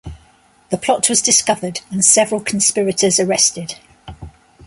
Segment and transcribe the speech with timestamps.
[0.71, 3.75] The plot was discovered, and several conspirators arrested.